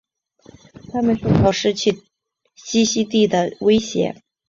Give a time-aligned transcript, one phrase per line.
[0.91, 2.01] 它们受到失去
[2.57, 4.19] 栖息地的威胁。